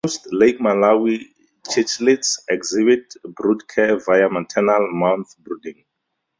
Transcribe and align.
Like 0.03 0.09
most 0.13 0.33
Lake 0.33 0.57
Malawi 0.57 1.17
cichlids, 1.63 2.39
exhibit 2.49 3.13
brood 3.23 3.67
care 3.67 3.99
via 3.99 4.29
maternal 4.29 4.87
mouthbrooding. 4.91 5.85